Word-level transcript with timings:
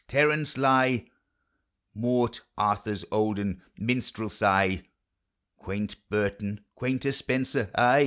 Terence 0.07 0.57
lie; 0.57 1.05
Mort 1.93 2.41
Arthur's 2.57 3.05
olden 3.11 3.61
minstrelsie, 3.79 4.81
Quaint 5.57 5.95
Burton, 6.09 6.61
quainter 6.75 7.11
Spenser, 7.11 7.69
ay! 7.75 7.99